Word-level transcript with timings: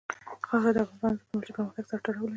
خاوره 0.47 0.71
د 0.75 0.77
افغانستان 0.87 1.25
د 1.25 1.25
تکنالوژۍ 1.31 1.51
پرمختګ 1.57 1.85
سره 1.89 2.01
تړاو 2.05 2.23
لري. 2.25 2.29